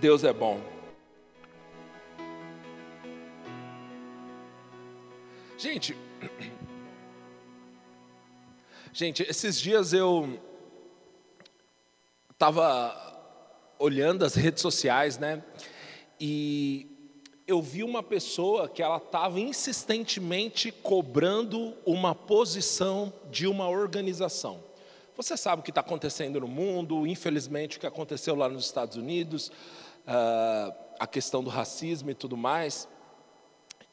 [0.00, 0.60] Deus é bom.
[5.56, 5.96] Gente,
[8.92, 10.38] gente, esses dias eu
[12.30, 12.94] estava
[13.78, 15.42] olhando as redes sociais, né?
[16.20, 16.86] E
[17.46, 24.62] eu vi uma pessoa que ela estava insistentemente cobrando uma posição de uma organização.
[25.16, 28.98] Você sabe o que está acontecendo no mundo, infelizmente o que aconteceu lá nos Estados
[28.98, 29.50] Unidos,
[30.06, 32.88] uh, a questão do racismo e tudo mais.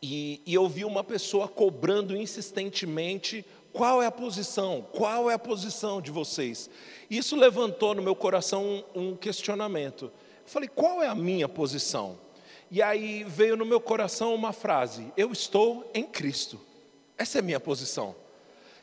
[0.02, 5.40] E, e eu vi uma pessoa cobrando insistentemente qual é a posição, qual é a
[5.40, 6.70] posição de vocês.
[7.10, 10.06] Isso levantou no meu coração um, um questionamento.
[10.06, 10.12] Eu
[10.46, 12.18] falei, qual é a minha posição?
[12.70, 16.60] E aí veio no meu coração uma frase: Eu estou em Cristo.
[17.18, 18.16] Essa é a minha posição.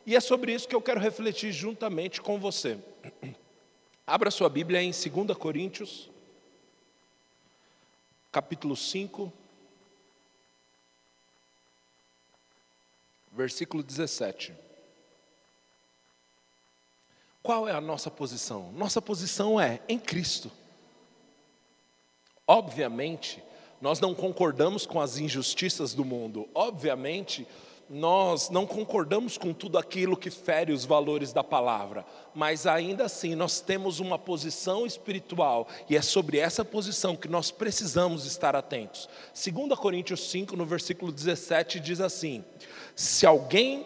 [0.07, 2.79] E é sobre isso que eu quero refletir juntamente com você.
[4.07, 6.09] Abra sua Bíblia em 2 Coríntios,
[8.33, 9.33] capítulo 5,
[13.32, 14.54] versículo 17.
[17.43, 18.71] Qual é a nossa posição?
[18.73, 20.51] Nossa posição é em Cristo.
[22.46, 23.43] Obviamente,
[23.80, 26.49] nós não concordamos com as injustiças do mundo.
[26.54, 27.49] Obviamente,
[27.91, 33.35] nós não concordamos com tudo aquilo que fere os valores da palavra, mas ainda assim
[33.35, 39.09] nós temos uma posição espiritual e é sobre essa posição que nós precisamos estar atentos.
[39.35, 42.45] 2 Coríntios 5, no versículo 17, diz assim:
[42.95, 43.85] Se alguém.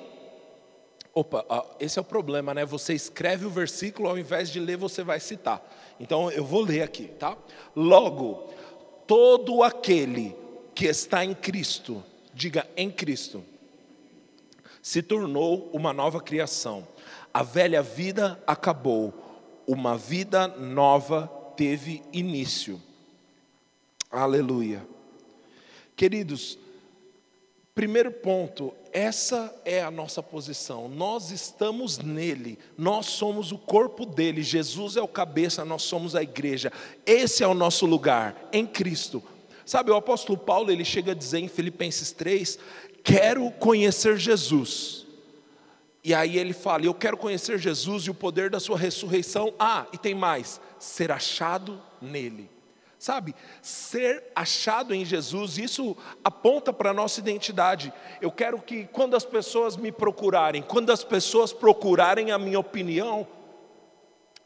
[1.15, 1.47] Opa,
[1.81, 2.67] esse é o problema, né?
[2.67, 5.65] Você escreve o versículo, ao invés de ler, você vai citar.
[5.99, 7.39] Então eu vou ler aqui, tá?
[7.75, 8.51] Logo,
[9.07, 10.37] todo aquele
[10.75, 12.03] que está em Cristo,
[12.35, 13.45] diga em Cristo
[14.85, 16.87] se tornou uma nova criação.
[17.33, 19.15] A velha vida acabou,
[19.67, 22.79] uma vida nova teve início.
[24.11, 24.87] Aleluia.
[25.97, 26.59] Queridos,
[27.75, 30.87] primeiro ponto, essa é a nossa posição.
[30.87, 36.23] Nós estamos nele, nós somos o corpo dele, Jesus é o cabeça, nós somos a
[36.23, 36.71] igreja.
[37.07, 39.23] Esse é o nosso lugar em Cristo.
[39.65, 42.59] Sabe, o apóstolo Paulo, ele chega a dizer em Filipenses 3
[43.05, 45.07] quero conhecer Jesus.
[46.03, 49.55] E aí ele fala: Eu quero conhecer Jesus e o poder da sua ressurreição.
[49.59, 52.51] Ah, e tem mais: ser achado nele.
[52.99, 55.95] Sabe, ser achado em Jesus, isso
[56.25, 57.93] aponta para a nossa identidade.
[58.19, 63.27] Eu quero que quando as pessoas me procurarem, quando as pessoas procurarem a minha opinião,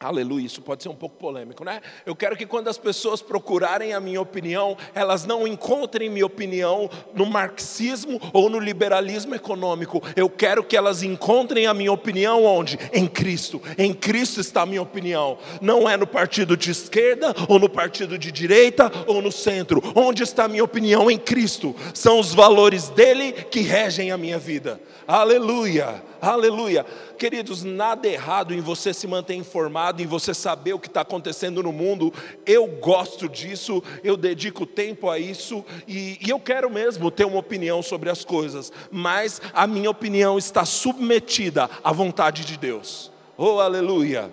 [0.00, 1.81] Aleluia, isso pode ser um pouco polêmico, né?
[2.06, 6.88] Eu quero que quando as pessoas procurarem a minha opinião, elas não encontrem minha opinião
[7.12, 10.00] no marxismo ou no liberalismo econômico.
[10.14, 12.78] Eu quero que elas encontrem a minha opinião onde?
[12.92, 13.60] Em Cristo.
[13.76, 15.37] Em Cristo está a minha opinião.
[15.60, 19.82] Não é no partido de esquerda ou no partido de direita ou no centro.
[19.97, 21.10] Onde está a minha opinião?
[21.10, 21.75] Em Cristo.
[21.92, 24.81] São os valores dele que regem a minha vida.
[25.08, 26.06] Aleluia.
[26.21, 26.84] Aleluia.
[27.17, 31.62] Queridos, nada errado em você se manter informado, em você saber o que está acontecendo
[31.62, 32.12] no mundo.
[32.45, 37.39] Eu gosto disso, eu dedico tempo a isso e, e eu quero mesmo ter uma
[37.39, 43.12] opinião sobre as coisas, mas a minha opinião está submetida à vontade de Deus.
[43.37, 44.33] Oh, aleluia.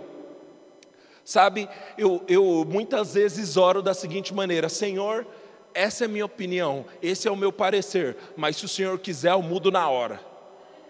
[1.23, 5.25] Sabe, eu, eu muitas vezes oro da seguinte maneira: Senhor,
[5.73, 9.31] essa é a minha opinião, esse é o meu parecer, mas se o Senhor quiser,
[9.31, 10.34] eu mudo na hora.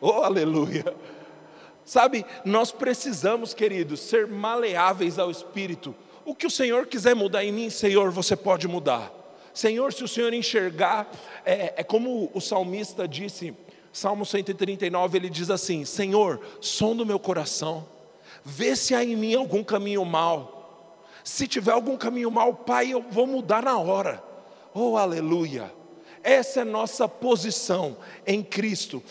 [0.07, 0.95] Oh, aleluia.
[1.83, 5.95] Sabe, nós precisamos, queridos, ser maleáveis ao Espírito.
[6.23, 9.11] O que o Senhor quiser mudar em mim, Senhor, você pode mudar.
[9.51, 11.09] Senhor, se o Senhor enxergar,
[11.43, 13.51] é, é como o salmista disse,
[13.91, 17.87] Salmo 139, ele diz assim: Senhor, som do meu coração,
[18.43, 21.01] vê se há em mim algum caminho mal.
[21.23, 24.23] Se tiver algum caminho mal, Pai, eu vou mudar na hora.
[24.71, 25.73] Oh, aleluia.
[26.25, 29.03] Essa é nossa posição em Cristo.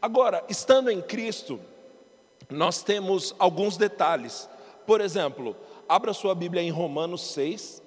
[0.00, 1.60] Agora, estando em Cristo,
[2.48, 4.48] nós temos alguns detalhes.
[4.86, 5.54] Por exemplo,
[5.88, 7.82] abra sua Bíblia em Romanos 6.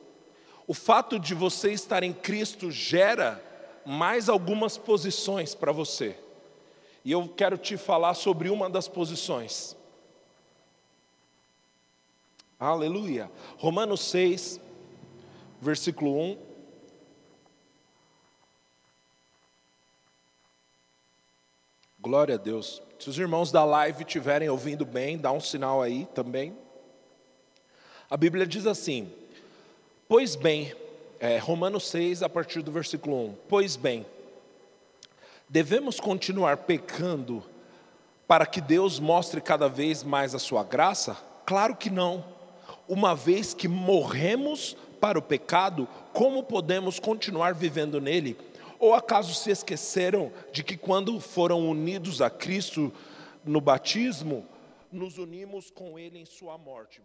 [0.67, 3.43] O fato de você estar em Cristo gera
[3.85, 6.15] mais algumas posições para você.
[7.03, 9.75] E eu quero te falar sobre uma das posições.
[12.59, 13.29] Aleluia.
[13.57, 14.61] Romanos 6,
[15.59, 16.52] versículo 1.
[22.03, 22.81] Glória a Deus.
[22.99, 26.53] Se os irmãos da live estiverem ouvindo bem, dá um sinal aí também.
[28.09, 29.09] A Bíblia diz assim:
[30.05, 30.75] Pois bem,
[31.17, 34.05] é, Romanos 6, a partir do versículo 1: Pois bem,
[35.47, 37.41] devemos continuar pecando
[38.27, 41.15] para que Deus mostre cada vez mais a sua graça?
[41.45, 42.25] Claro que não.
[42.85, 48.37] Uma vez que morremos para o pecado, como podemos continuar vivendo nele?
[48.83, 52.91] Ou acaso se esqueceram de que quando foram unidos a Cristo
[53.45, 54.45] no batismo,
[54.91, 57.01] nos unimos com Ele em Sua morte?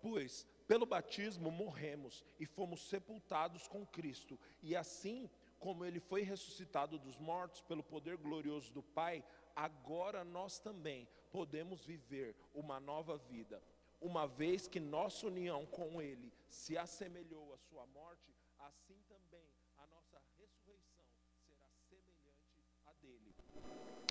[0.00, 5.28] Pois, pelo batismo, morremos e fomos sepultados com Cristo, e assim
[5.58, 9.24] como Ele foi ressuscitado dos mortos pelo poder glorioso do Pai,
[9.56, 13.60] agora nós também podemos viver uma nova vida.
[14.00, 19.86] Uma vez que nossa união com Ele se assemelhou à Sua morte, assim também a
[19.88, 21.04] nossa ressurreição
[21.46, 23.36] será semelhante à dele.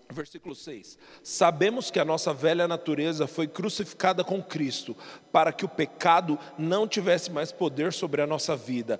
[0.09, 4.95] Versículo 6: Sabemos que a nossa velha natureza foi crucificada com Cristo,
[5.31, 9.00] para que o pecado não tivesse mais poder sobre a nossa vida,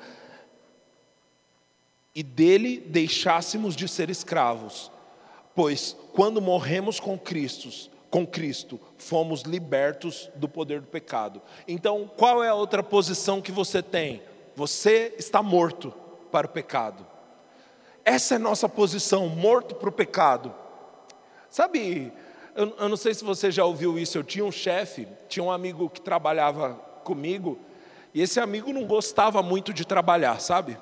[2.14, 4.92] e dele deixássemos de ser escravos.
[5.54, 7.70] Pois quando morremos com Cristo,
[8.10, 11.42] com Cristo, fomos libertos do poder do pecado.
[11.68, 14.22] Então, qual é a outra posição que você tem?
[14.56, 15.94] Você está morto
[16.32, 17.06] para o pecado.
[18.06, 20.54] Essa é a nossa posição, morto para o pecado.
[21.50, 22.14] Sabe,
[22.56, 25.52] eu, eu não sei se você já ouviu isso, eu tinha um chefe, tinha um
[25.52, 27.58] amigo que trabalhava comigo,
[28.14, 30.78] e esse amigo não gostava muito de trabalhar, sabe?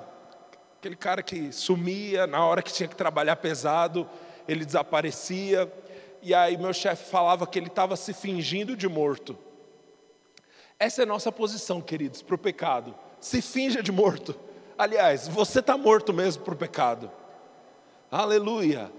[0.78, 4.06] Aquele cara que sumia na hora que tinha que trabalhar pesado,
[4.46, 5.72] ele desaparecia,
[6.20, 9.34] e aí meu chefe falava que ele estava se fingindo de morto.
[10.78, 12.94] Essa é a nossa posição, queridos, para o pecado.
[13.18, 14.34] Se finja de morto.
[14.76, 17.10] Aliás, você está morto mesmo o pecado.
[18.10, 18.90] Aleluia.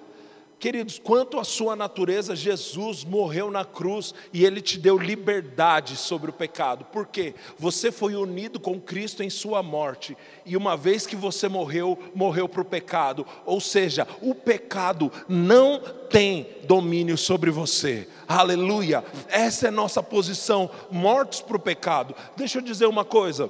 [0.58, 6.30] Queridos, quanto à sua natureza, Jesus morreu na cruz e ele te deu liberdade sobre
[6.30, 6.86] o pecado.
[6.86, 7.36] Por quê?
[7.60, 12.48] Você foi unido com Cristo em sua morte, e uma vez que você morreu, morreu
[12.48, 13.28] para o pecado.
[13.46, 18.08] Ou seja, o pecado não tem domínio sobre você.
[18.28, 19.04] Aleluia.
[19.28, 22.16] Essa é nossa posição, mortos para o pecado.
[22.36, 23.50] Deixa eu dizer uma coisa.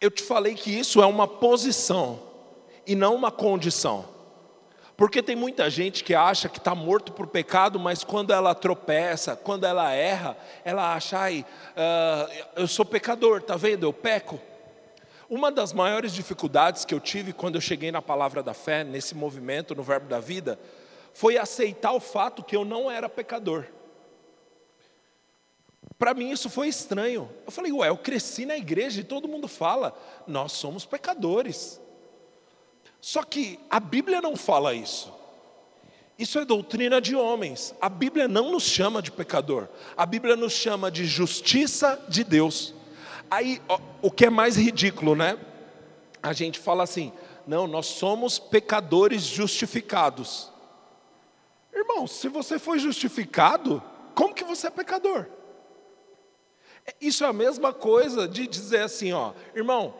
[0.00, 2.20] Eu te falei que isso é uma posição
[2.86, 4.16] e não uma condição.
[4.96, 9.36] Porque tem muita gente que acha que está morto por pecado, mas quando ela tropeça,
[9.36, 13.84] quando ela erra, ela acha, ai, uh, eu sou pecador, tá vendo?
[13.84, 14.40] Eu peco.
[15.28, 19.14] Uma das maiores dificuldades que eu tive quando eu cheguei na palavra da fé, nesse
[19.14, 20.58] movimento, no Verbo da Vida,
[21.12, 23.66] foi aceitar o fato que eu não era pecador.
[25.98, 27.30] Para mim isso foi estranho.
[27.44, 29.96] Eu falei, ué, eu cresci na igreja e todo mundo fala,
[30.26, 31.80] nós somos pecadores.
[33.00, 35.12] Só que a Bíblia não fala isso.
[36.18, 37.74] Isso é doutrina de homens.
[37.80, 39.68] A Bíblia não nos chama de pecador.
[39.96, 42.74] A Bíblia nos chama de justiça de Deus.
[43.30, 43.60] Aí,
[44.00, 45.38] o que é mais ridículo, né?
[46.22, 47.12] A gente fala assim:
[47.46, 50.50] não, nós somos pecadores justificados.
[51.72, 53.82] Irmão, se você foi justificado,
[54.14, 55.26] como que você é pecador?
[57.00, 59.94] Isso é a mesma coisa de dizer assim, ó, irmão,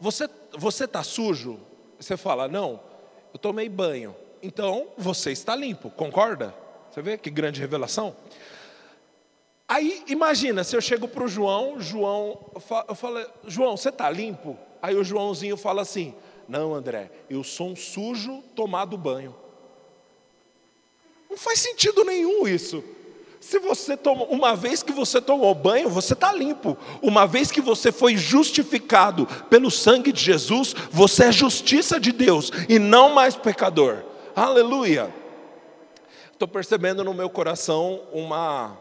[0.00, 1.58] você você tá sujo?
[1.98, 2.80] Você fala, não,
[3.32, 6.54] eu tomei banho, então você está limpo, concorda?
[6.90, 8.14] Você vê que grande revelação?
[9.66, 12.38] Aí imagina, se eu chego para o João, João,
[12.88, 14.56] eu falo, João, você está limpo?
[14.80, 16.14] Aí o Joãozinho fala assim,
[16.46, 19.34] não André, eu sou um sujo tomado banho.
[21.28, 22.84] Não faz sentido nenhum isso.
[23.44, 26.78] Se você tomou, uma vez que você tomou banho, você está limpo.
[27.02, 32.50] Uma vez que você foi justificado pelo sangue de Jesus, você é justiça de Deus
[32.70, 34.02] e não mais pecador.
[34.34, 35.14] Aleluia.
[36.32, 38.78] Estou percebendo no meu coração uma,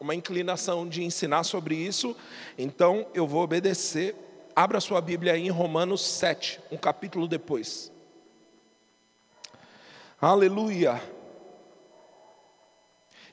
[0.00, 2.16] uma inclinação de ensinar sobre isso,
[2.56, 4.16] então eu vou obedecer.
[4.56, 7.92] Abra sua Bíblia aí em Romanos 7, um capítulo depois.
[10.18, 11.19] Aleluia.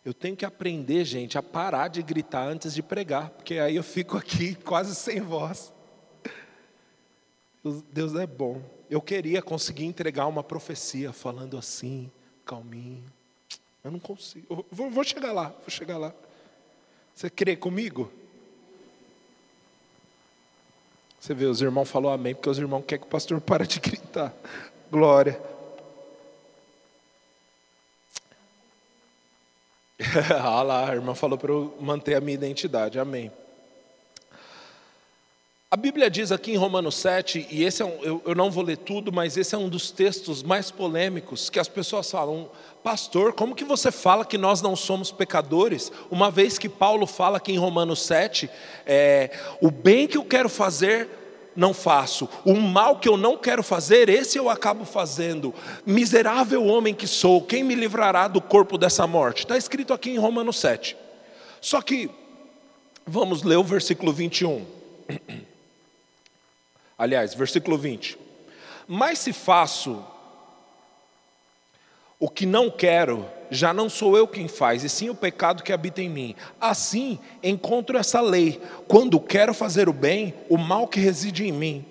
[0.08, 3.84] Eu tenho que aprender, gente, a parar de gritar antes de pregar, porque aí eu
[3.84, 5.74] fico aqui quase sem voz.
[7.92, 8.62] Deus é bom.
[8.90, 12.10] Eu queria conseguir entregar uma profecia falando assim,
[12.46, 13.04] calminho.
[13.84, 14.48] Eu não consigo.
[14.50, 16.14] Eu vou, chegar lá, vou chegar lá.
[17.14, 18.10] Você crê comigo?
[21.20, 23.82] Você vê, os irmãos falaram amém, porque os irmãos querem que o pastor pare de
[23.82, 24.34] gritar.
[24.90, 25.57] Glória.
[30.40, 33.32] ah lá, a irmã falou para eu manter a minha identidade, amém.
[35.70, 38.64] A Bíblia diz aqui em Romanos 7, e esse é um, eu, eu não vou
[38.64, 42.50] ler tudo, mas esse é um dos textos mais polêmicos que as pessoas falam,
[42.84, 47.38] pastor, como que você fala que nós não somos pecadores, uma vez que Paulo fala
[47.38, 48.50] aqui em Romanos 7,
[48.86, 51.10] é, o bem que eu quero fazer,
[51.58, 52.30] não faço.
[52.46, 55.54] O mal que eu não quero fazer, esse eu acabo fazendo.
[55.84, 59.40] Miserável homem que sou, quem me livrará do corpo dessa morte?
[59.40, 60.96] Está escrito aqui em Romanos 7.
[61.60, 62.12] Só que,
[63.06, 64.64] vamos ler o versículo 21.
[66.96, 68.20] Aliás, versículo 20.
[68.88, 70.06] Mas se faço
[72.20, 75.74] o que não quero, já não sou eu quem faz, e sim o pecado que
[75.74, 76.36] habita em mim.
[76.60, 78.62] Assim, encontro essa lei.
[78.88, 81.86] Quando quero fazer o bem, o mal que reside em mim.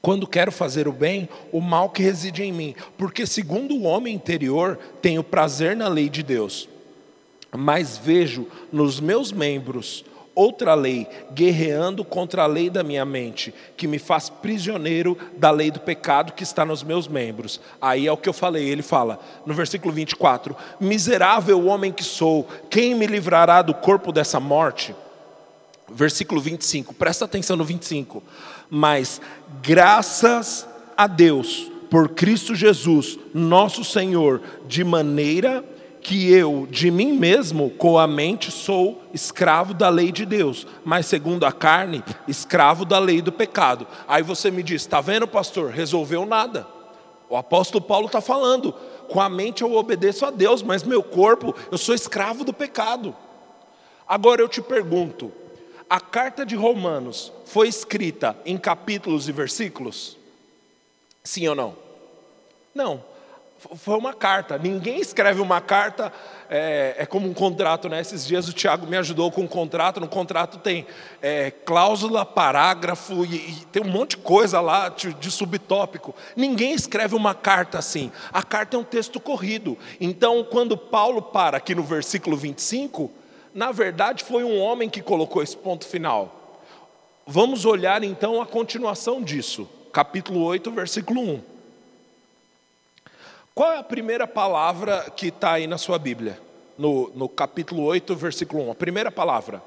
[0.00, 2.74] Quando quero fazer o bem, o mal que reside em mim.
[2.96, 6.68] Porque, segundo o homem interior, tenho prazer na lei de Deus.
[7.56, 10.04] Mas vejo nos meus membros
[10.36, 15.70] outra lei, guerreando contra a lei da minha mente, que me faz prisioneiro da lei
[15.70, 17.58] do pecado que está nos meus membros.
[17.80, 22.46] Aí é o que eu falei, ele fala no versículo 24: Miserável homem que sou,
[22.68, 24.94] quem me livrará do corpo dessa morte?
[25.88, 28.22] Versículo 25, presta atenção no 25.
[28.68, 29.20] Mas
[29.62, 35.64] graças a Deus por Cristo Jesus, nosso Senhor, de maneira
[36.06, 41.06] que eu, de mim mesmo, com a mente, sou escravo da lei de Deus, mas
[41.06, 43.84] segundo a carne, escravo da lei do pecado.
[44.06, 45.72] Aí você me diz: está vendo, pastor?
[45.72, 46.64] Resolveu nada.
[47.28, 48.72] O apóstolo Paulo está falando:
[49.08, 53.12] com a mente eu obedeço a Deus, mas meu corpo, eu sou escravo do pecado.
[54.06, 55.32] Agora eu te pergunto:
[55.90, 60.16] a carta de Romanos foi escrita em capítulos e versículos?
[61.24, 61.74] Sim ou não?
[62.72, 63.15] Não
[63.58, 64.58] foi uma carta.
[64.58, 66.12] Ninguém escreve uma carta,
[66.48, 68.00] é, é, como um contrato, né?
[68.00, 69.98] Esses dias o Tiago me ajudou com um contrato.
[70.00, 70.86] No contrato tem
[71.22, 76.14] é, cláusula, parágrafo e, e, tem um monte de coisa lá de, de subtópico.
[76.36, 78.12] Ninguém escreve uma carta assim.
[78.32, 79.78] A carta é um texto corrido.
[80.00, 83.10] Então, quando Paulo para aqui no versículo 25,
[83.54, 86.60] na verdade foi um homem que colocou esse ponto final.
[87.26, 89.68] Vamos olhar então a continuação disso.
[89.92, 91.55] Capítulo 8, versículo 1.
[93.56, 96.38] Qual é a primeira palavra que está aí na sua Bíblia?
[96.76, 98.72] No, no capítulo 8, versículo 1.
[98.72, 99.62] A primeira palavra.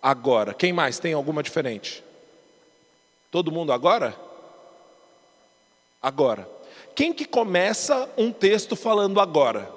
[0.00, 0.54] Agora.
[0.54, 2.04] Quem mais tem alguma diferente?
[3.28, 4.14] Todo mundo agora?
[6.00, 6.48] Agora.
[6.94, 9.68] Quem que começa um texto falando agora?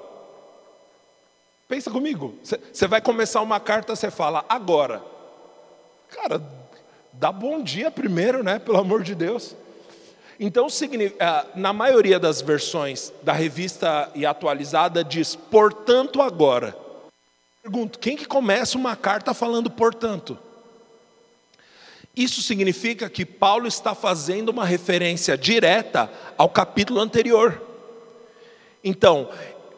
[1.68, 2.36] Pensa comigo.
[2.44, 5.02] Você vai começar uma carta, você fala agora.
[6.12, 6.40] Cara,
[7.12, 8.60] dá bom dia primeiro, né?
[8.60, 9.56] Pelo amor de Deus.
[10.46, 10.68] Então,
[11.22, 16.76] ah, na maioria das versões da revista e atualizada diz, portanto agora.
[17.62, 20.38] Pergunto, quem que começa uma carta falando portanto?
[22.14, 27.62] Isso significa que Paulo está fazendo uma referência direta ao capítulo anterior.
[28.84, 29.30] Então,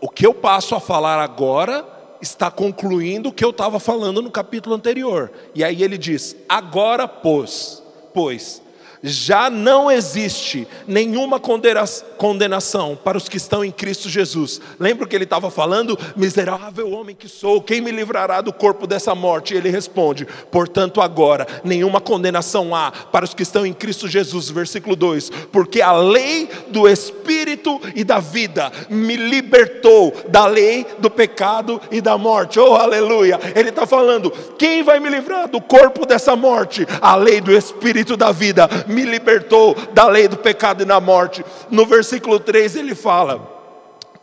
[0.01, 1.85] o que eu passo a falar agora
[2.19, 5.31] está concluindo o que eu estava falando no capítulo anterior.
[5.53, 8.64] E aí ele diz: agora, pois, pois
[9.05, 14.59] já não existe nenhuma condenação para os que estão em Cristo Jesus.
[14.79, 15.97] Lembra que ele estava falando?
[16.15, 19.53] Miserável homem que sou, quem me livrará do corpo dessa morte?
[19.53, 24.49] E ele responde: portanto, agora, nenhuma condenação há para os que estão em Cristo Jesus.
[24.49, 31.09] Versículo 2: porque a lei do Espírito e da vida me libertou da lei do
[31.09, 32.59] pecado e da morte.
[32.59, 33.39] Oh, aleluia!
[33.55, 36.87] Ele está falando: quem vai me livrar do corpo dessa morte?
[37.01, 41.43] A lei do Espírito da vida me libertou da lei do pecado e da morte.
[41.69, 43.55] No versículo 3 ele fala: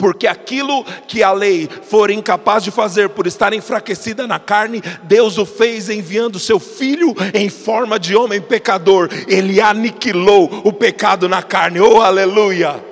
[0.03, 5.39] porque aquilo que a lei for incapaz de fazer por estar enfraquecida na carne, Deus
[5.39, 9.09] o fez enviando seu filho em forma de homem pecador.
[9.29, 11.79] Ele aniquilou o pecado na carne.
[11.81, 12.85] Oh, aleluia!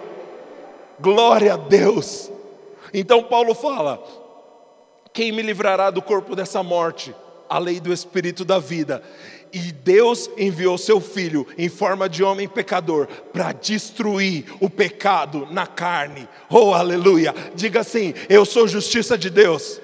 [1.01, 2.31] Glória a Deus.
[2.95, 4.01] Então Paulo fala:
[5.13, 7.13] Quem me livrará do corpo dessa morte?
[7.49, 9.03] A lei do espírito da vida.
[9.53, 15.67] E Deus enviou seu filho em forma de homem pecador para destruir o pecado na
[15.67, 16.29] carne.
[16.49, 17.35] Oh, aleluia!
[17.55, 19.81] Diga assim: Eu sou justiça de Deus.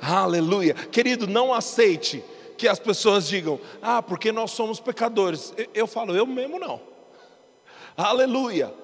[0.00, 0.74] Aleluia.
[0.74, 2.24] Querido, não aceite
[2.56, 5.54] que as pessoas digam: Ah, porque nós somos pecadores.
[5.56, 6.80] Eu, eu falo: Eu mesmo não.
[7.96, 8.74] Aleluia.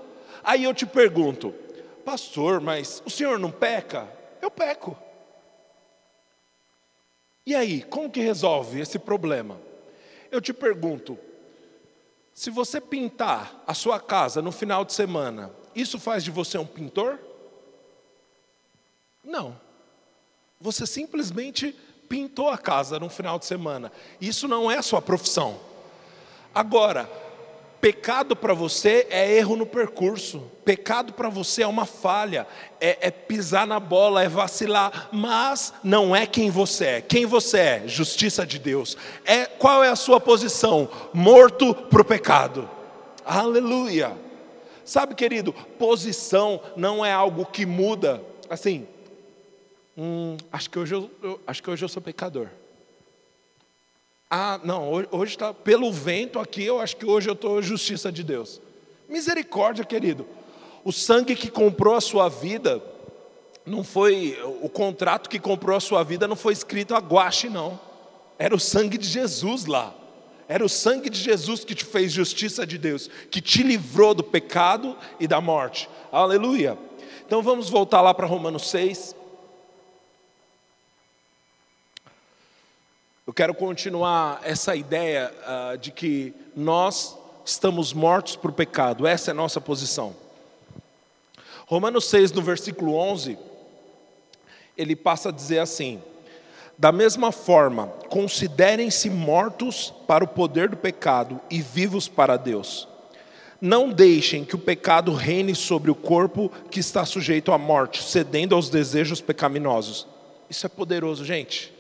[0.45, 1.53] Aí eu te pergunto:
[2.05, 4.09] Pastor, mas o senhor não peca?
[4.41, 4.97] Eu peco.
[7.47, 9.61] E aí, como que resolve esse problema?
[10.31, 11.19] Eu te pergunto,
[12.33, 16.67] se você pintar a sua casa no final de semana, isso faz de você um
[16.67, 17.19] pintor?
[19.23, 19.59] Não.
[20.61, 21.77] Você simplesmente
[22.09, 23.93] pintou a casa no final de semana.
[24.21, 25.61] Isso não é sua profissão.
[26.55, 27.11] Agora,
[27.85, 30.51] Pecado para você é erro no percurso.
[30.65, 32.47] Pecado para você é uma falha,
[32.81, 37.01] é, é, pisar na bola, é vacilar, mas não é quem você é.
[37.03, 37.83] Quem você é?
[37.87, 38.97] Justiça de Deus.
[39.23, 40.89] É qual é a sua posição?
[41.13, 42.71] Morto para o pecado.
[43.23, 44.17] Aleluia.
[44.83, 48.25] Sabe, querido, posição não é algo que muda.
[48.49, 48.89] Assim,
[49.95, 52.49] hum, acho que hoje eu, eu, acho que hoje eu sou pecador.
[54.31, 58.23] Ah, não, hoje está pelo vento aqui, eu acho que hoje eu estou justiça de
[58.23, 58.61] Deus.
[59.09, 60.27] Misericórdia, querido.
[60.83, 62.83] O sangue que comprou a sua vida,
[63.65, 67.79] não foi, o contrato que comprou a sua vida não foi escrito a guache, não.
[68.39, 69.95] Era o sangue de Jesus lá.
[70.49, 74.23] Era o sangue de Jesus que te fez justiça de Deus, que te livrou do
[74.23, 75.89] pecado e da morte.
[76.13, 76.77] Aleluia.
[77.27, 79.17] Então vamos voltar lá para Romanos 6.
[83.27, 89.33] Eu quero continuar essa ideia uh, de que nós estamos mortos por pecado, essa é
[89.33, 90.15] a nossa posição.
[91.67, 93.39] Romanos 6, no versículo 11,
[94.77, 96.03] ele passa a dizer assim:
[96.77, 102.87] Da mesma forma, considerem-se mortos para o poder do pecado e vivos para Deus.
[103.59, 108.55] Não deixem que o pecado reine sobre o corpo que está sujeito à morte, cedendo
[108.55, 110.07] aos desejos pecaminosos.
[110.51, 111.74] Isso é poderoso, gente.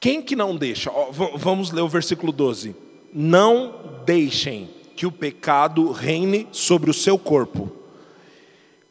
[0.00, 0.90] Quem que não deixa?
[1.36, 2.74] Vamos ler o versículo 12.
[3.12, 7.70] Não deixem que o pecado reine sobre o seu corpo,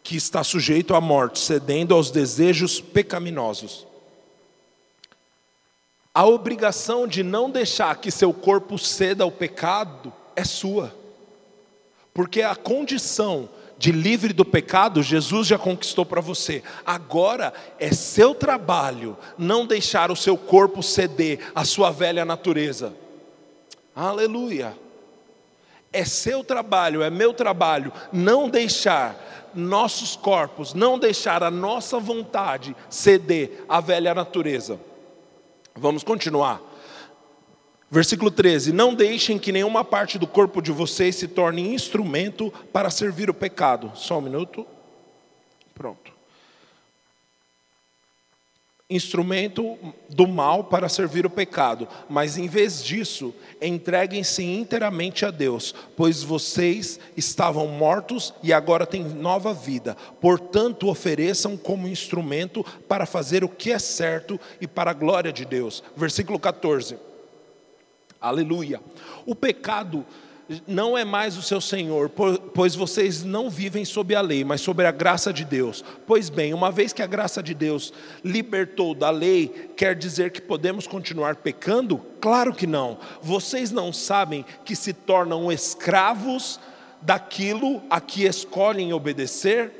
[0.04, 3.86] que está sujeito à morte, cedendo aos desejos pecaminosos.
[6.14, 10.94] A obrigação de não deixar que seu corpo ceda ao pecado é sua,
[12.14, 13.48] porque a condição
[13.78, 16.64] de livre do pecado, Jesus já conquistou para você.
[16.86, 22.94] Agora é seu trabalho não deixar o seu corpo ceder à sua velha natureza.
[23.96, 24.76] Aleluia.
[25.94, 32.76] É seu trabalho, é meu trabalho não deixar nossos corpos, não deixar a nossa vontade
[32.90, 34.80] ceder à velha natureza.
[35.76, 36.62] Vamos continuar.
[37.90, 42.90] Versículo 13: Não deixem que nenhuma parte do corpo de vocês se torne instrumento para
[42.90, 43.92] servir o pecado.
[43.96, 44.66] Só um minuto.
[45.74, 46.18] Pronto.
[48.90, 49.78] Instrumento
[50.10, 56.24] do mal para servir o pecado, mas em vez disso, entreguem-se inteiramente a Deus, pois
[56.24, 59.94] vocês estavam mortos e agora têm nova vida.
[60.22, 65.44] Portanto, ofereçam como instrumento para fazer o que é certo e para a glória de
[65.44, 65.84] Deus.
[65.94, 66.98] Versículo 14.
[68.20, 68.82] Aleluia.
[69.26, 70.06] O pecado
[70.66, 72.10] não é mais o seu Senhor,
[72.54, 75.84] pois vocês não vivem sob a lei, mas sob a graça de Deus.
[76.06, 80.42] Pois bem, uma vez que a graça de Deus libertou da lei, quer dizer que
[80.42, 81.98] podemos continuar pecando?
[82.22, 82.98] Claro que não.
[83.22, 86.60] Vocês não sabem que se tornam escravos
[87.02, 89.72] daquilo a que escolhem obedecer?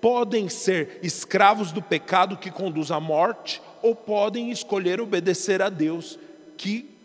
[0.00, 6.18] Podem ser escravos do pecado que conduz à morte, ou podem escolher obedecer a Deus
[6.56, 6.95] que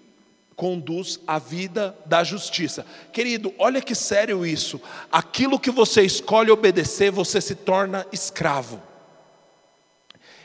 [0.55, 2.85] conduz à vida da justiça.
[3.11, 4.81] Querido, olha que sério isso.
[5.11, 8.81] Aquilo que você escolhe obedecer, você se torna escravo.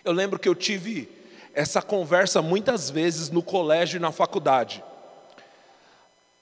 [0.05, 1.09] Eu lembro que eu tive
[1.53, 4.83] essa conversa muitas vezes no colégio e na faculdade.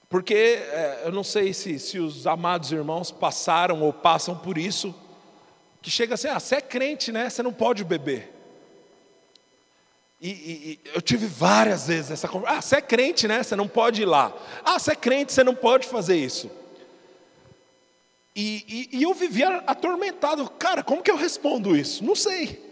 [0.09, 4.93] Porque é, eu não sei se, se os amados irmãos passaram ou passam por isso,
[5.81, 7.29] que chega assim: ah, você é crente, né?
[7.29, 8.34] Você não pode beber.
[10.19, 12.57] E, e, eu tive várias vezes essa conversa.
[12.57, 13.43] Ah, você é crente, né?
[13.43, 14.33] Você não pode ir lá.
[14.63, 16.49] Ah, você é crente, você não pode fazer isso.
[18.35, 20.49] E, e, e eu vivia atormentado.
[20.51, 22.03] Cara, como que eu respondo isso?
[22.03, 22.63] Não sei.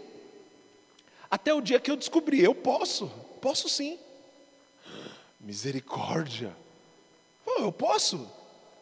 [1.30, 3.08] Até o dia que eu descobri, eu posso,
[3.40, 3.98] posso sim.
[5.40, 6.54] Misericórdia.
[7.46, 8.30] Eu posso.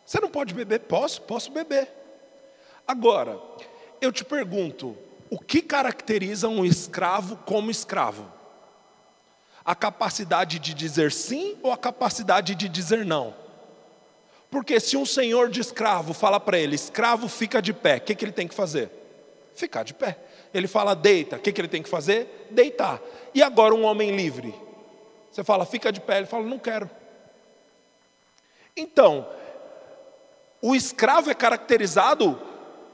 [0.05, 0.81] Você não pode beber?
[0.81, 1.89] Posso, posso beber.
[2.87, 3.41] Agora,
[4.01, 4.97] eu te pergunto,
[5.31, 8.31] o que caracteriza um escravo como escravo?
[9.65, 13.35] A capacidade de dizer sim ou a capacidade de dizer não?
[14.51, 18.15] Porque se um senhor de escravo fala para ele, escravo fica de pé, o que,
[18.15, 18.91] que ele tem que fazer?
[19.55, 20.19] Ficar de pé.
[20.53, 22.49] Ele fala, deita, o que, que ele tem que fazer?
[22.51, 23.01] Deitar.
[23.35, 24.55] E agora um homem livre?
[25.31, 26.91] Você fala, fica de pé, ele fala, não quero.
[28.77, 29.27] Então,
[30.61, 32.39] o escravo é caracterizado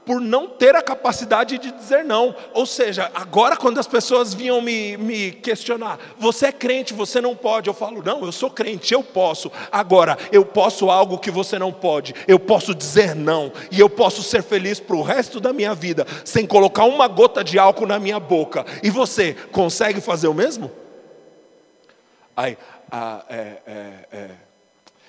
[0.09, 2.35] por não ter a capacidade de dizer não.
[2.51, 7.35] Ou seja, agora quando as pessoas vinham me, me questionar, você é crente, você não
[7.35, 7.67] pode.
[7.67, 9.51] Eu falo, não, eu sou crente, eu posso.
[9.71, 12.15] Agora, eu posso algo que você não pode.
[12.27, 13.51] Eu posso dizer não.
[13.69, 17.43] E eu posso ser feliz para o resto da minha vida, sem colocar uma gota
[17.43, 18.65] de álcool na minha boca.
[18.81, 20.71] E você consegue fazer o mesmo?
[22.35, 22.57] Aí,
[22.91, 24.29] ah, é, é, é.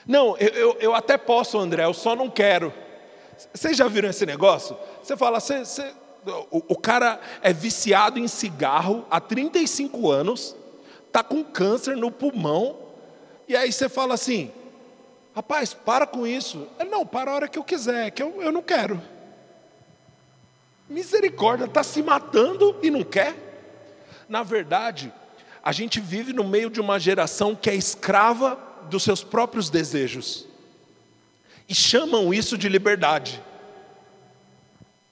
[0.07, 2.71] Não, eu, eu, eu até posso, André, eu só não quero.
[3.53, 4.77] Vocês já viram esse negócio?
[5.03, 5.63] Você fala, você,
[6.51, 10.55] o, o cara é viciado em cigarro há 35 anos,
[11.07, 12.77] está com câncer no pulmão,
[13.49, 14.51] e aí você fala assim,
[15.35, 16.69] rapaz, para com isso.
[16.79, 19.01] Ele, não, para a hora que eu quiser, que eu, eu não quero.
[20.89, 23.35] Misericórdia, está se matando e não quer?
[24.29, 25.13] Na verdade,
[25.63, 30.47] a gente vive no meio de uma geração que é escrava dos seus próprios desejos.
[31.71, 33.41] E chamam isso de liberdade.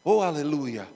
[0.02, 0.88] Oh, aleluia!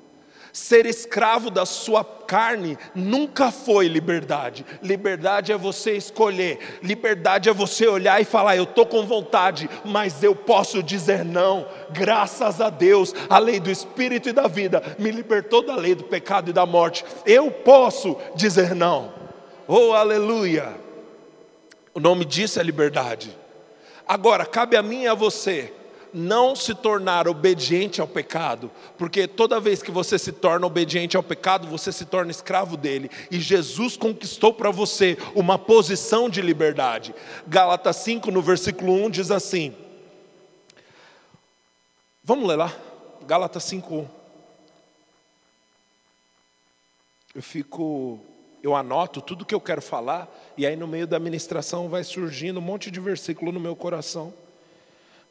[0.53, 4.67] Ser escravo da sua carne nunca foi liberdade.
[4.83, 6.81] Liberdade é você escolher.
[6.83, 11.65] Liberdade é você olhar e falar: eu estou com vontade, mas eu posso dizer não.
[11.91, 16.03] Graças a Deus, a lei do Espírito e da vida me libertou da lei do
[16.03, 17.05] pecado e da morte.
[17.25, 19.13] Eu posso dizer não.
[19.69, 20.75] Oh, aleluia!
[21.95, 23.42] O nome disso é liberdade.
[24.13, 25.73] Agora, cabe a mim e a você
[26.13, 31.23] não se tornar obediente ao pecado, porque toda vez que você se torna obediente ao
[31.23, 37.15] pecado, você se torna escravo dele, e Jesus conquistou para você uma posição de liberdade.
[37.47, 39.75] Gálatas 5, no versículo 1, diz assim:
[42.23, 42.77] Vamos ler lá,
[43.27, 44.09] Gálatas 5, 1.
[47.37, 48.21] Eu fico,
[48.63, 52.59] eu anoto tudo que eu quero falar, e aí no meio da ministração vai surgindo
[52.59, 54.33] um monte de versículo no meu coração.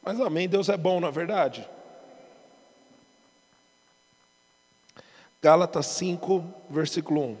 [0.02, 1.66] Mas amém, Deus é bom, não é verdade?
[5.40, 7.36] Gálatas 5, versículo 1.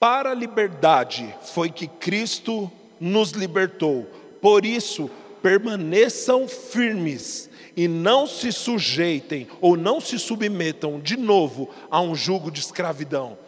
[0.00, 4.04] Para a liberdade foi que Cristo nos libertou,
[4.40, 5.10] por isso
[5.42, 12.50] permaneçam firmes e não se sujeitem ou não se submetam de novo a um jugo
[12.50, 13.38] de escravidão.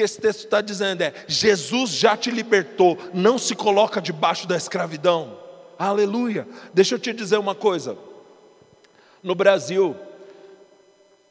[0.00, 4.56] Que esse texto está dizendo é: Jesus já te libertou, não se coloca debaixo da
[4.56, 5.36] escravidão.
[5.78, 6.48] Aleluia.
[6.72, 7.98] Deixa eu te dizer uma coisa.
[9.22, 9.94] No Brasil,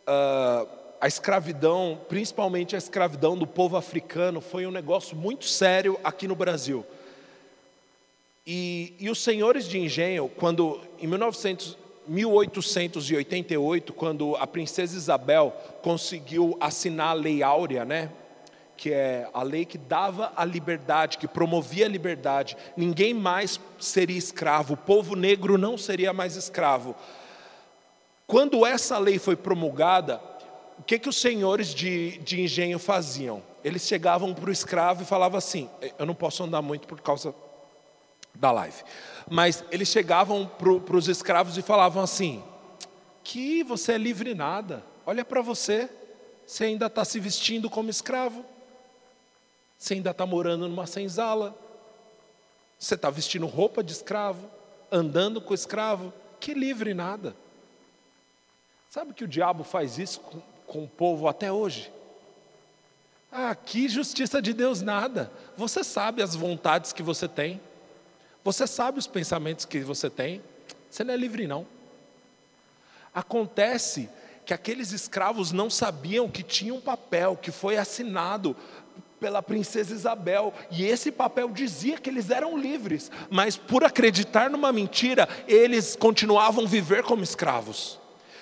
[0.07, 0.67] uh,
[1.01, 6.35] a escravidão, principalmente a escravidão do povo africano, foi um negócio muito sério aqui no
[6.35, 6.85] Brasil.
[8.45, 11.75] E, e os senhores de engenho, quando em 1900,
[12.07, 18.11] 1888, quando a princesa Isabel conseguiu assinar a Lei Áurea, né?
[18.79, 22.55] Que é a lei que dava a liberdade, que promovia a liberdade.
[22.77, 26.95] Ninguém mais seria escravo, o povo negro não seria mais escravo.
[28.25, 30.21] Quando essa lei foi promulgada,
[30.77, 33.43] o que, que os senhores de, de engenho faziam?
[33.65, 37.35] Eles chegavam para o escravo e falavam assim: eu não posso andar muito por causa
[38.33, 38.81] da live,
[39.29, 42.41] mas eles chegavam para os escravos e falavam assim:
[43.25, 45.89] que você é livre nada, olha para você,
[46.47, 48.45] você ainda está se vestindo como escravo.
[49.79, 51.57] Você ainda está morando numa senzala.
[52.77, 54.49] Você está vestindo roupa de escravo,
[54.91, 56.13] andando com escravo.
[56.37, 57.33] Que livre nada.
[58.89, 61.91] Sabe que o diabo faz isso com, com o povo até hoje?
[63.31, 65.31] Ah, que justiça de Deus nada.
[65.55, 67.61] Você sabe as vontades que você tem.
[68.43, 70.41] Você sabe os pensamentos que você tem.
[70.89, 71.65] Você não é livre, não.
[73.13, 74.09] Acontece
[74.45, 78.55] que aqueles escravos não sabiam que tinha um papel que foi assinado
[79.19, 84.71] pela princesa Isabel, e esse papel dizia que eles eram livres, mas por acreditar numa
[84.71, 87.98] mentira, eles continuavam a viver como escravos.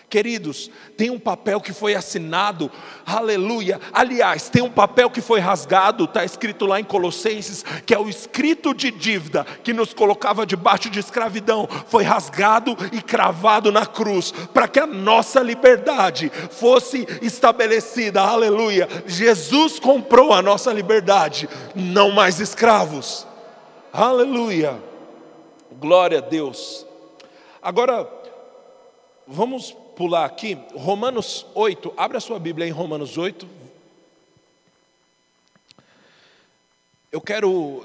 [0.09, 2.71] Queridos, tem um papel que foi assinado,
[3.05, 3.77] aleluia.
[3.91, 8.07] Aliás, tem um papel que foi rasgado, está escrito lá em Colossenses, que é o
[8.07, 14.31] escrito de dívida que nos colocava debaixo de escravidão, foi rasgado e cravado na cruz,
[14.53, 18.87] para que a nossa liberdade fosse estabelecida, aleluia.
[19.05, 23.27] Jesus comprou a nossa liberdade, não mais escravos,
[23.91, 24.81] aleluia.
[25.77, 26.85] Glória a Deus.
[27.61, 28.09] Agora,
[29.27, 33.49] vamos pular aqui, Romanos 8, abra sua Bíblia em Romanos 8.
[37.11, 37.83] Eu quero.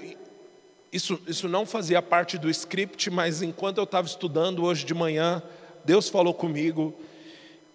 [0.92, 5.42] Isso, isso não fazia parte do script, mas enquanto eu estava estudando hoje de manhã,
[5.86, 6.94] Deus falou comigo,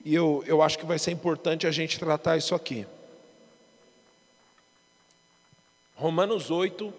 [0.06, 2.86] e eu, eu acho que vai ser importante a gente tratar isso aqui.
[5.96, 6.94] Romanos 8,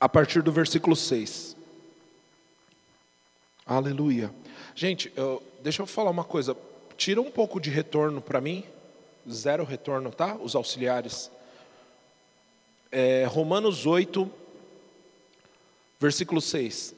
[0.00, 1.59] a partir do versículo 6.
[3.70, 4.34] Aleluia.
[4.74, 6.56] Gente, eu, deixa eu falar uma coisa.
[6.96, 8.64] Tira um pouco de retorno para mim.
[9.30, 10.34] Zero retorno, tá?
[10.34, 11.30] Os auxiliares.
[12.90, 14.28] É, Romanos 8,
[16.00, 16.96] versículo 6.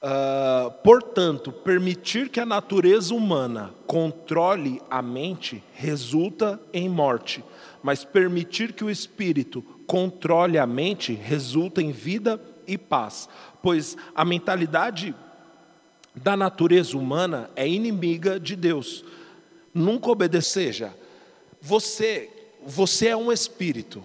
[0.00, 7.44] Uh, ah, portanto, permitir que a natureza humana controle a mente resulta em morte,
[7.82, 13.28] mas permitir que o espírito controle a mente resulta em vida e paz
[13.62, 15.14] pois a mentalidade
[16.14, 19.04] da natureza humana é inimiga de Deus.
[19.72, 20.90] Nunca obedecer.
[21.60, 22.30] Você,
[22.64, 24.04] você é um espírito,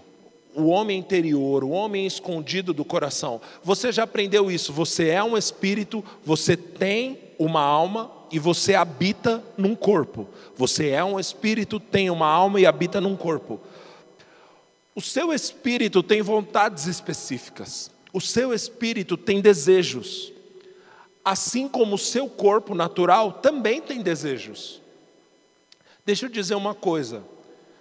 [0.53, 3.41] o homem interior, o homem escondido do coração.
[3.63, 4.71] Você já aprendeu isso?
[4.73, 10.27] Você é um espírito, você tem uma alma e você habita num corpo.
[10.55, 13.59] Você é um espírito, tem uma alma e habita num corpo.
[14.93, 17.92] O seu espírito tem vontades específicas.
[18.13, 20.31] O seu espírito tem desejos.
[21.25, 24.79] Assim como o seu corpo natural também tem desejos.
[26.05, 27.23] Deixa eu dizer uma coisa: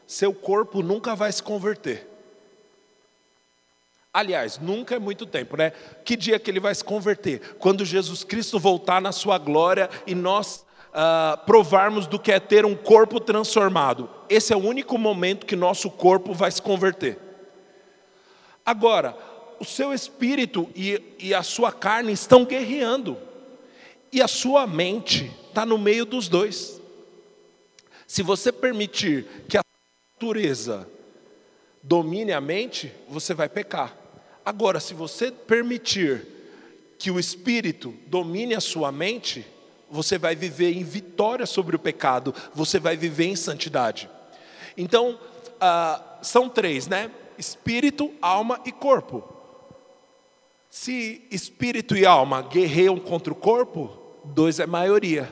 [0.06, 2.08] seu corpo nunca vai se converter.
[4.14, 5.70] Aliás, nunca é muito tempo, né?
[6.04, 7.56] Que dia que ele vai se converter?
[7.58, 12.64] Quando Jesus Cristo voltar na sua glória e nós uh, provarmos do que é ter
[12.64, 14.08] um corpo transformado.
[14.28, 17.18] Esse é o único momento que nosso corpo vai se converter.
[18.64, 19.16] Agora,
[19.62, 23.16] o seu espírito e, e a sua carne estão guerreando,
[24.10, 26.80] e a sua mente está no meio dos dois.
[28.04, 29.62] Se você permitir que a
[30.14, 30.88] natureza
[31.80, 33.96] domine a mente, você vai pecar.
[34.44, 36.26] Agora, se você permitir
[36.98, 39.46] que o espírito domine a sua mente,
[39.88, 44.10] você vai viver em vitória sobre o pecado, você vai viver em santidade.
[44.76, 45.20] Então,
[45.60, 47.12] ah, são três, né?
[47.38, 49.31] Espírito, alma e corpo.
[50.72, 53.90] Se espírito e alma guerreiam contra o corpo,
[54.24, 55.30] dois é maioria.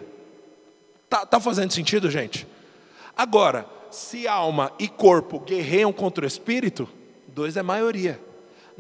[1.09, 2.47] Tá, tá fazendo sentido, gente?
[3.17, 6.87] Agora, se alma e corpo guerreiam contra o espírito,
[7.27, 8.21] dois é maioria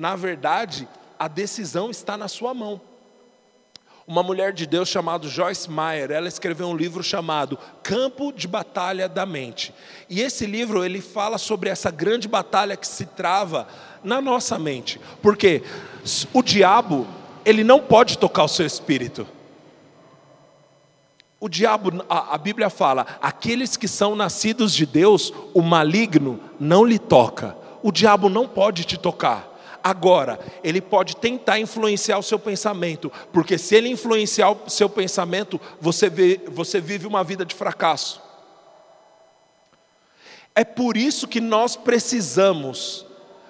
[0.00, 2.80] na verdade, a decisão está na sua mão.
[4.10, 9.08] Uma mulher de Deus chamada Joyce Meyer, ela escreveu um livro chamado Campo de Batalha
[9.08, 9.72] da Mente.
[10.08, 13.68] E esse livro ele fala sobre essa grande batalha que se trava
[14.02, 15.00] na nossa mente.
[15.22, 15.62] Porque
[16.32, 17.06] o diabo,
[17.44, 19.28] ele não pode tocar o seu espírito.
[21.38, 26.84] O diabo, a, a, Bíblia fala, aqueles que são nascidos de Deus, o maligno não
[26.84, 27.56] lhe toca.
[27.80, 29.49] O diabo não pode te tocar.
[29.82, 35.60] Agora, ele pode tentar influenciar o seu pensamento, porque se ele influenciar o seu pensamento,
[35.80, 38.20] você, vê, você vive uma vida de fracasso.
[40.54, 43.06] É por isso que nós precisamos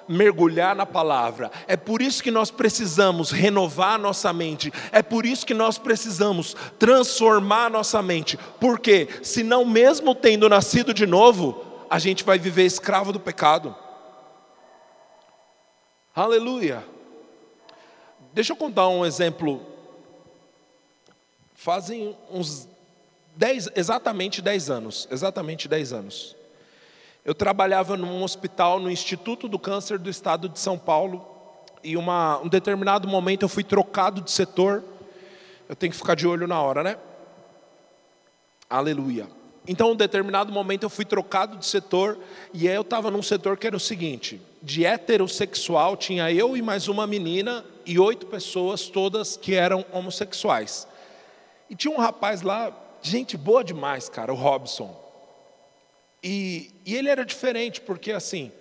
[0.09, 5.47] mergulhar na palavra, é por isso que nós precisamos renovar nossa mente, é por isso
[5.47, 12.25] que nós precisamos transformar nossa mente, porque senão, mesmo tendo nascido de novo, a gente
[12.25, 13.75] vai viver escravo do pecado.
[16.15, 16.85] Aleluia.
[18.33, 19.65] Deixa eu contar um exemplo.
[21.55, 22.69] Fazem uns
[23.37, 26.37] 10, exatamente 10 anos, exatamente 10 anos.
[27.25, 31.25] Eu trabalhava num hospital no Instituto do Câncer do Estado de São Paulo
[31.85, 34.83] e uma, um determinado momento eu fui trocado de setor.
[35.69, 36.97] Eu tenho que ficar de olho na hora, né?
[38.69, 39.29] Aleluia.
[39.67, 42.19] Então, um determinado momento eu fui trocado de setor
[42.53, 46.63] e aí eu estava num setor que era o seguinte: de heterossexual tinha eu e
[46.63, 50.87] mais uma menina e oito pessoas, todas que eram homossexuais.
[51.69, 54.99] E tinha um rapaz lá, gente boa demais, cara, o Robson.
[56.23, 58.53] E, e ele era diferente, porque assim,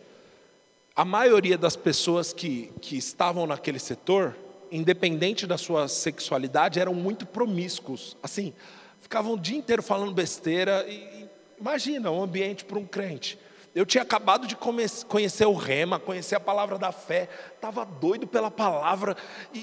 [0.95, 4.35] a maioria das pessoas que, que estavam naquele setor,
[4.71, 8.15] independente da sua sexualidade, eram muito promíscuos.
[8.23, 8.53] Assim,
[9.01, 10.85] ficavam o dia inteiro falando besteira.
[10.87, 11.27] E,
[11.59, 13.37] imagina um ambiente para um crente.
[13.75, 18.49] Eu tinha acabado de conhecer o rema, conhecer a palavra da fé, estava doido pela
[18.49, 19.15] palavra.
[19.53, 19.59] E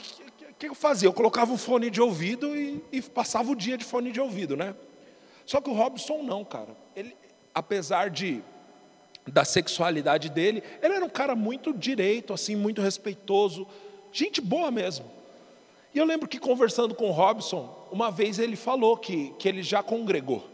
[0.48, 1.08] o que eu fazia?
[1.08, 4.56] Eu colocava um fone de ouvido e, e, passava o dia de fone de ouvido,
[4.56, 4.74] né?
[5.44, 6.76] Só que o Robson não, cara.
[6.94, 7.16] Ele,
[7.54, 8.42] apesar de
[9.26, 13.66] da sexualidade dele, ele era um cara muito direito, assim, muito respeitoso,
[14.12, 15.10] gente boa mesmo.
[15.92, 19.62] E eu lembro que conversando com o Robson, uma vez ele falou que, que ele
[19.62, 20.46] já congregou.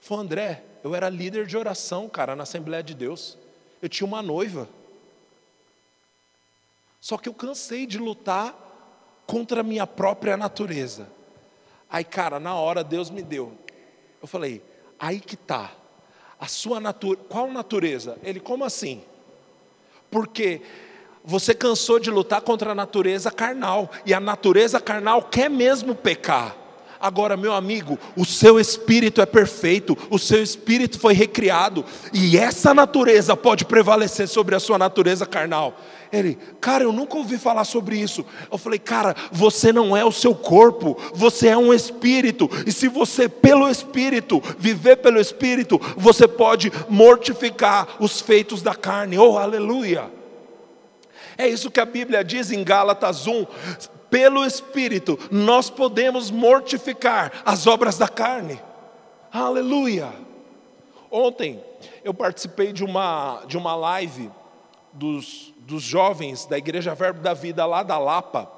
[0.00, 3.36] Falou, André, eu era líder de oração, cara, na Assembleia de Deus.
[3.82, 4.68] Eu tinha uma noiva.
[6.98, 8.54] Só que eu cansei de lutar
[9.26, 11.08] contra a minha própria natureza.
[11.90, 13.52] Aí, cara, na hora Deus me deu.
[14.20, 14.62] Eu falei,
[14.98, 15.72] aí que tá.
[16.40, 18.18] A sua natureza, qual natureza?
[18.22, 19.02] Ele, como assim?
[20.10, 20.62] Porque
[21.22, 26.56] você cansou de lutar contra a natureza carnal, e a natureza carnal quer mesmo pecar.
[27.00, 32.74] Agora, meu amigo, o seu espírito é perfeito, o seu espírito foi recriado, e essa
[32.74, 35.78] natureza pode prevalecer sobre a sua natureza carnal.
[36.12, 38.24] Ele, cara, eu nunca ouvi falar sobre isso.
[38.50, 42.88] Eu falei, cara, você não é o seu corpo, você é um espírito, e se
[42.88, 49.18] você, pelo espírito, viver pelo espírito, você pode mortificar os feitos da carne.
[49.18, 50.10] Oh, aleluia!
[51.36, 53.46] É isso que a Bíblia diz em Gálatas 1
[54.10, 58.60] pelo Espírito, nós podemos mortificar as obras da carne.
[59.32, 60.12] Aleluia!
[61.10, 61.62] Ontem
[62.04, 64.30] eu participei de uma, de uma live
[64.92, 68.50] dos, dos jovens da Igreja Verbo da Vida lá da Lapa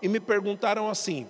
[0.00, 1.26] e me perguntaram assim: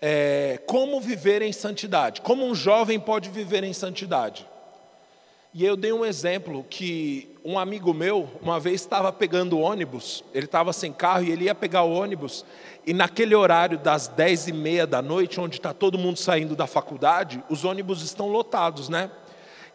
[0.00, 4.46] é, como viver em santidade, como um jovem pode viver em santidade.
[5.54, 10.46] E eu dei um exemplo que um amigo meu, uma vez estava pegando ônibus, ele
[10.46, 12.44] estava sem carro e ele ia pegar o ônibus,
[12.86, 16.66] e naquele horário das dez e meia da noite, onde está todo mundo saindo da
[16.66, 19.10] faculdade, os ônibus estão lotados, né?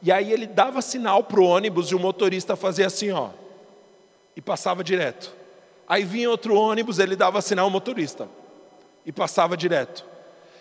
[0.01, 3.29] E aí ele dava sinal para o ônibus e o motorista fazia assim, ó,
[4.35, 5.31] e passava direto.
[5.87, 8.27] Aí vinha outro ônibus, ele dava sinal ao motorista
[9.05, 10.03] e passava direto.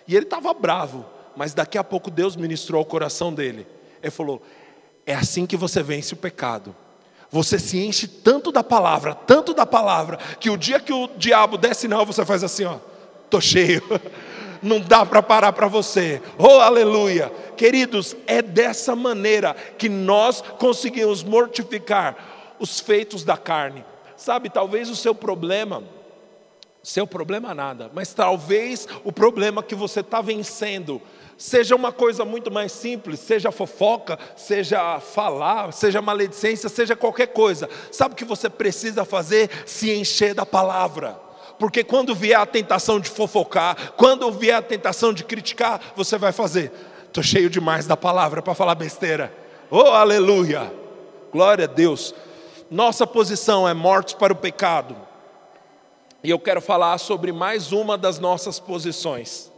[0.07, 3.67] E ele estava bravo, mas daqui a pouco Deus ministrou ao coração dele.
[4.03, 4.41] Ele falou:
[5.07, 6.75] É assim que você vence o pecado.
[7.31, 11.57] Você se enche tanto da palavra, tanto da palavra, que o dia que o diabo
[11.57, 12.79] der sinal, você faz assim, ó,
[13.31, 13.83] tô cheio.
[14.63, 16.21] Não dá para parar para você.
[16.39, 17.31] Oh, aleluia.
[17.57, 23.85] Queridos, é dessa maneira que nós conseguimos mortificar os feitos da carne.
[24.17, 25.83] Sabe, talvez o seu problema
[26.87, 31.03] seu problema nada, mas talvez o problema que você está vencendo
[31.37, 37.69] seja uma coisa muito mais simples, seja fofoca, seja falar, seja maledicência, seja qualquer coisa.
[37.91, 39.51] Sabe o que você precisa fazer?
[39.67, 41.21] Se encher da palavra.
[41.59, 46.33] Porque quando vier a tentação de fofocar, quando vier a tentação de criticar, você vai
[46.33, 46.73] fazer.
[47.07, 49.33] Estou cheio demais da palavra para falar besteira.
[49.71, 50.73] Oh, aleluia!
[51.33, 52.15] Glória a Deus.
[52.71, 55.07] Nossa posição é mortos para o pecado
[56.27, 59.53] e eu quero falar sobre mais uma das nossas posições.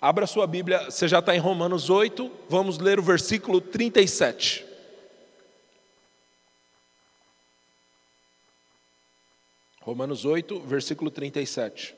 [0.00, 4.64] Abra sua Bíblia, você já está em Romanos 8, vamos ler o versículo 37.
[9.80, 11.94] Romanos 8, versículo 37.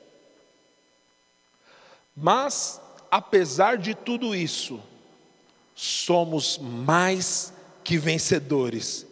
[2.15, 4.79] Mas, apesar de tudo isso,
[5.73, 7.51] somos mais
[7.83, 9.07] que vencedores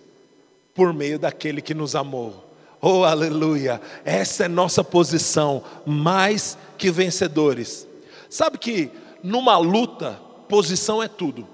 [0.76, 2.45] por meio daquele que nos amou.
[2.80, 3.82] Oh, aleluia!
[4.06, 7.87] Essa é nossa posição, mais que vencedores.
[8.30, 8.92] Sabe que
[9.24, 11.48] numa luta, posição é tudo.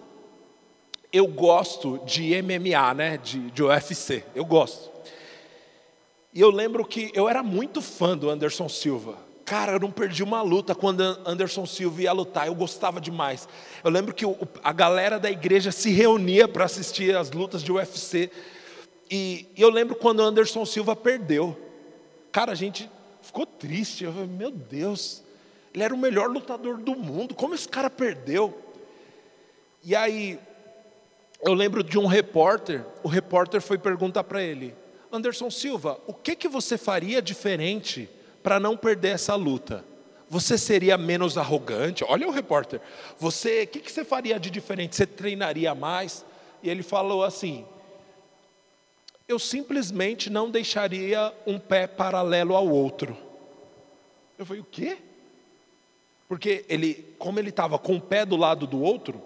[1.11, 3.17] Eu gosto de MMA, né?
[3.17, 4.91] De, de UFC, eu gosto.
[6.33, 9.17] E eu lembro que eu era muito fã do Anderson Silva.
[9.45, 13.47] Cara, eu não perdi uma luta quando Anderson Silva ia lutar, eu gostava demais.
[13.83, 14.25] Eu lembro que
[14.63, 18.31] a galera da igreja se reunia para assistir as lutas de UFC.
[19.11, 21.57] E, eu lembro quando Anderson Silva perdeu.
[22.31, 22.89] Cara, a gente
[23.21, 24.05] ficou triste.
[24.05, 25.22] Eu falei, meu Deus,
[25.73, 27.33] ele era o melhor lutador do mundo.
[27.33, 28.57] Como esse cara perdeu?
[29.83, 30.39] E aí,
[31.41, 32.85] eu lembro de um repórter.
[33.01, 34.75] O repórter foi perguntar para ele:
[35.11, 38.09] Anderson Silva, o que, que você faria diferente
[38.43, 39.83] para não perder essa luta?
[40.29, 42.03] Você seria menos arrogante?
[42.07, 42.79] Olha o repórter.
[43.19, 44.95] Você, o que, que você faria de diferente?
[44.95, 46.25] Você treinaria mais?
[46.61, 47.65] E ele falou assim:
[49.27, 53.17] eu simplesmente não deixaria um pé paralelo ao outro.
[54.37, 54.97] Eu falei, o quê?
[56.33, 59.21] Porque ele, como ele estava com o pé do lado do outro,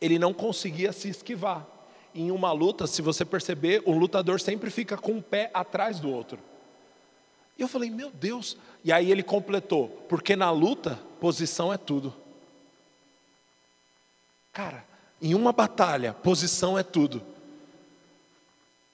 [0.00, 1.66] ele não conseguia se esquivar.
[2.14, 6.10] Em uma luta, se você perceber, o lutador sempre fica com o pé atrás do
[6.10, 6.38] outro.
[7.58, 8.56] E eu falei, meu Deus.
[8.82, 12.14] E aí ele completou, porque na luta, posição é tudo.
[14.54, 14.86] Cara,
[15.20, 17.20] em uma batalha, posição é tudo.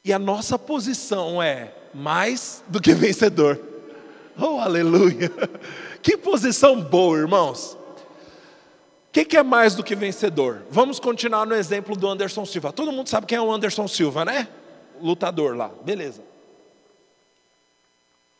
[0.05, 3.61] E a nossa posição é mais do que vencedor.
[4.37, 5.31] Oh, aleluia!
[6.03, 7.77] Que posição boa, irmãos.
[9.11, 10.63] O que, que, é mais do que vencedor?
[10.71, 12.73] Vamos continuar no exemplo do Anderson Silva.
[12.73, 14.49] Todo mundo sabe quem é o Anderson Silva, né?
[15.01, 16.23] Lutador lá, beleza.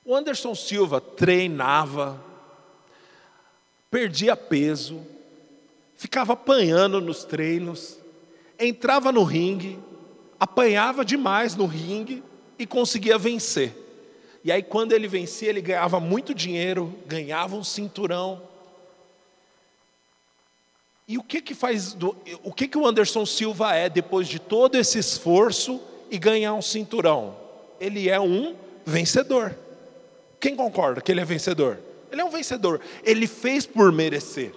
[0.05, 2.23] O Anderson Silva treinava,
[3.91, 5.01] perdia peso,
[5.97, 7.99] ficava apanhando nos treinos,
[8.59, 9.79] entrava no ringue,
[10.39, 12.23] apanhava demais no ringue
[12.59, 13.75] e conseguia vencer.
[14.43, 18.43] E aí, quando ele vencia, ele ganhava muito dinheiro, ganhava um cinturão.
[21.07, 24.39] E o que que faz, do, o que que o Anderson Silva é depois de
[24.39, 27.37] todo esse esforço e ganhar um cinturão?
[27.79, 29.57] Ele é um vencedor.
[30.39, 31.79] Quem concorda que ele é vencedor?
[32.11, 32.81] Ele é um vencedor.
[33.05, 34.55] Ele fez por merecer.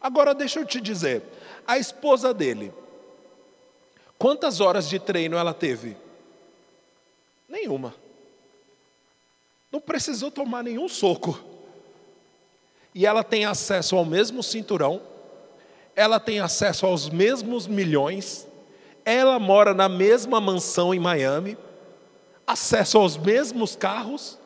[0.00, 1.22] Agora deixa eu te dizer,
[1.66, 2.72] a esposa dele
[4.22, 5.96] Quantas horas de treino ela teve?
[7.48, 7.92] Nenhuma.
[9.72, 11.42] Não precisou tomar nenhum soco.
[12.94, 15.00] E ela tem acesso ao mesmo cinturão,
[15.96, 18.46] ela tem acesso aos mesmos milhões,
[19.04, 21.56] ela mora na mesma mansão em Miami,
[22.46, 24.38] acesso aos mesmos carros,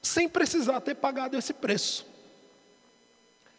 [0.00, 2.06] sem precisar ter pagado esse preço.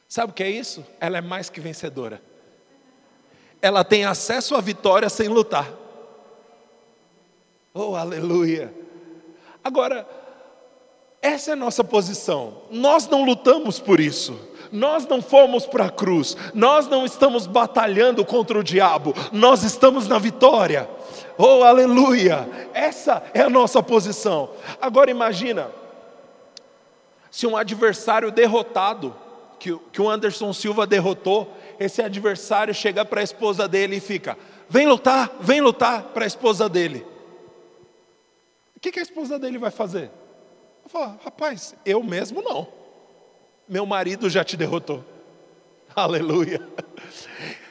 [0.09, 0.83] Sabe o que é isso?
[0.99, 2.21] Ela é mais que vencedora
[3.65, 5.67] ela tem acesso à vitória sem lutar.
[7.73, 8.71] Oh, aleluia!
[9.63, 10.07] Agora,
[11.25, 12.53] Essa é a nossa posição.
[12.69, 14.39] Nós não lutamos por isso.
[14.71, 16.37] Nós não fomos para a cruz.
[16.53, 19.11] Nós não estamos batalhando contra o diabo.
[19.31, 20.87] Nós estamos na vitória.
[21.35, 22.47] Oh, aleluia!
[22.75, 24.51] Essa é a nossa posição.
[24.79, 25.71] Agora imagina
[27.31, 29.15] se um adversário derrotado,
[29.57, 34.37] que, que o Anderson Silva derrotou, esse adversário chega para a esposa dele e fica:
[34.69, 37.03] vem lutar, vem lutar para a esposa dele.
[38.77, 40.11] O que, que a esposa dele vai fazer?
[40.85, 42.67] Vai falar: rapaz, eu mesmo não.
[43.67, 45.03] Meu marido já te derrotou.
[45.95, 46.61] Aleluia.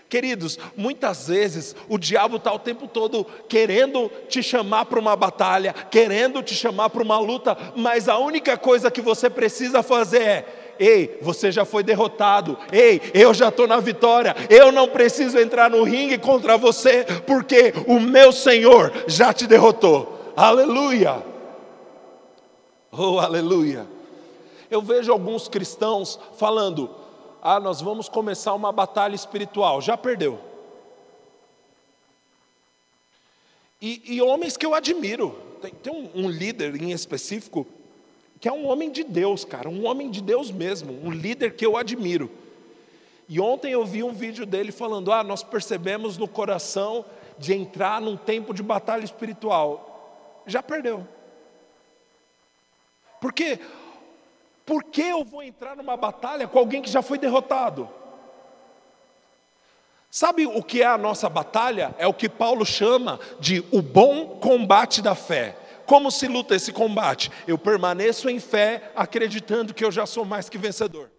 [0.09, 5.73] Queridos, muitas vezes o diabo está o tempo todo querendo te chamar para uma batalha,
[5.73, 10.75] querendo te chamar para uma luta, mas a única coisa que você precisa fazer é:
[10.79, 15.71] ei, você já foi derrotado, ei, eu já estou na vitória, eu não preciso entrar
[15.71, 20.33] no ringue contra você, porque o meu Senhor já te derrotou.
[20.37, 21.34] Aleluia!
[22.97, 23.87] Oh, aleluia!
[24.71, 26.91] Eu vejo alguns cristãos falando,
[27.43, 30.39] ah, nós vamos começar uma batalha espiritual, já perdeu.
[33.81, 37.67] E, e homens que eu admiro, tem, tem um, um líder em específico,
[38.41, 41.67] que é um homem de Deus, cara, um homem de Deus mesmo, um líder que
[41.67, 42.31] eu admiro.
[43.29, 47.05] E ontem eu vi um vídeo dele falando: Ah, nós percebemos no coração
[47.39, 50.43] de entrar num tempo de batalha espiritual.
[50.47, 51.07] Já perdeu.
[53.25, 53.59] Porque
[54.67, 57.89] por que eu vou entrar numa batalha com alguém que já foi derrotado?
[60.11, 61.95] Sabe o que é a nossa batalha?
[61.97, 65.57] É o que Paulo chama de o bom combate da fé.
[65.87, 67.31] Como se luta esse combate?
[67.49, 71.11] Eu permaneço em fé, acreditando que eu já sou mais que vencedor.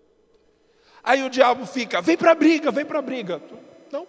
[1.04, 3.42] Aí o diabo fica: vem para a briga, vem para a briga.
[3.92, 4.06] Não,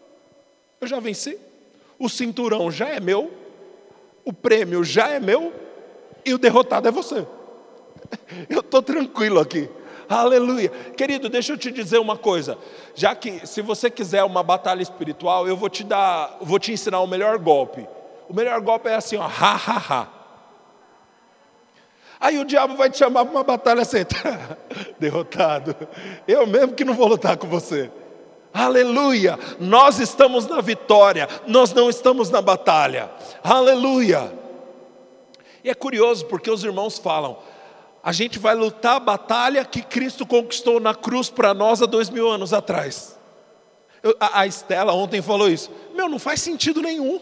[0.82, 1.38] eu já venci.
[1.98, 3.32] O cinturão já é meu,
[4.22, 5.50] o prêmio já é meu,
[6.26, 7.26] e o derrotado é você.
[8.48, 9.68] Eu estou tranquilo aqui.
[10.08, 10.68] Aleluia.
[10.96, 12.56] Querido, deixa eu te dizer uma coisa.
[12.94, 17.00] Já que se você quiser uma batalha espiritual, eu vou te dar, vou te ensinar
[17.00, 17.86] o melhor golpe.
[18.28, 20.08] O melhor golpe é assim, ó, ha ha ha.
[22.20, 23.98] Aí o diabo vai te chamar para uma batalha assim,
[24.98, 25.76] derrotado.
[26.26, 27.90] Eu mesmo que não vou lutar com você.
[28.54, 29.38] Aleluia!
[29.60, 33.10] Nós estamos na vitória, nós não estamos na batalha.
[33.44, 34.32] Aleluia!
[35.62, 37.36] E é curioso porque os irmãos falam,
[38.06, 42.08] a gente vai lutar a batalha que Cristo conquistou na cruz para nós há dois
[42.08, 43.18] mil anos atrás.
[44.00, 45.72] Eu, a, a Estela ontem falou isso.
[45.92, 47.20] Meu, não faz sentido nenhum.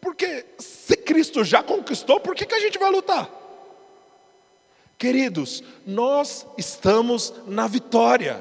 [0.00, 3.28] Porque se Cristo já conquistou, por que, que a gente vai lutar?
[4.96, 8.40] Queridos, nós estamos na vitória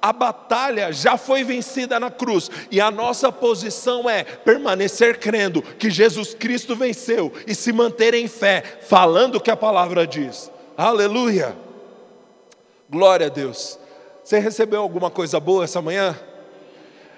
[0.00, 5.90] a batalha já foi vencida na cruz, e a nossa posição é permanecer crendo que
[5.90, 10.50] Jesus Cristo venceu e se manter em fé, falando o que a palavra diz.
[10.76, 11.56] Aleluia!
[12.88, 13.78] Glória a Deus.
[14.22, 16.18] Você recebeu alguma coisa boa essa manhã?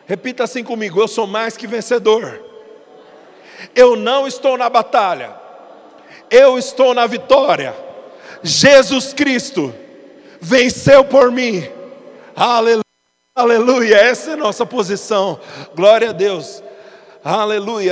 [0.07, 2.43] Repita assim comigo: eu sou mais que vencedor.
[3.74, 5.37] Eu não estou na batalha,
[6.31, 7.74] eu estou na vitória.
[8.43, 9.74] Jesus Cristo
[10.41, 11.68] venceu por mim
[12.37, 12.85] Aleluia.
[13.35, 13.97] Aleluia.
[13.97, 15.41] Essa é a nossa posição.
[15.74, 16.62] Glória a Deus.
[17.24, 17.89] Aleluia.